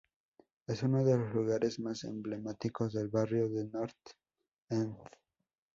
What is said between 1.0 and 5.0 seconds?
de los lugares más emblemáticos del barrio de North End.